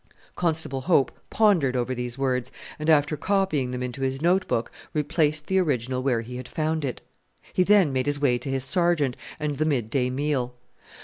Constable 0.35 0.81
Hope 0.89 1.11
pondered 1.29 1.75
over 1.75 1.93
these 1.93 2.17
words, 2.17 2.51
and 2.79 2.89
after 2.89 3.15
copying 3.15 3.69
them 3.69 3.83
into 3.83 4.01
his 4.01 4.19
notebook 4.19 4.71
replaced 4.95 5.45
the 5.45 5.59
original 5.59 6.01
where 6.01 6.21
he 6.21 6.37
had 6.37 6.47
found 6.47 6.83
it. 6.83 7.01
He 7.53 7.61
then 7.61 7.93
made 7.93 8.07
his 8.07 8.19
way 8.19 8.39
to 8.39 8.49
his 8.49 8.63
Sergeant 8.63 9.15
and 9.39 9.57
the 9.59 9.63
mid 9.65 9.91
day 9.91 10.09
meal. 10.09 10.55